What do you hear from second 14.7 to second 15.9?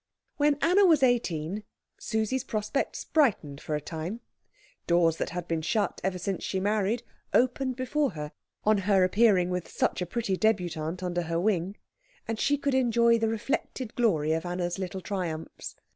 little triumphs.